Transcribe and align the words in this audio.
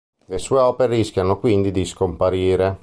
Le 0.25 0.39
sue 0.39 0.57
opere 0.57 0.95
rischiano 0.95 1.37
quindi 1.37 1.69
di 1.69 1.85
scomparire. 1.85 2.79